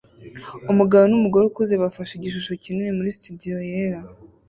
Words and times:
Umugabo 0.71 1.03
numugore 1.07 1.43
ukuze 1.47 1.73
bafashe 1.83 2.11
igishusho 2.15 2.51
kinini 2.63 2.95
muri 2.97 3.15
studio 3.17 3.55
yera 3.69 3.99